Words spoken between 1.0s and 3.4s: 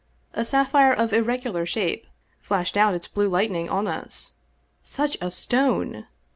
irregular shape flashed out its blue